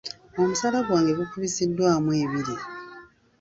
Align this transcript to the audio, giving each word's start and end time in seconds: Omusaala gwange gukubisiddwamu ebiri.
Omusaala 0.41 0.79
gwange 0.87 1.11
gukubisiddwamu 1.19 2.09
ebiri. 2.23 2.55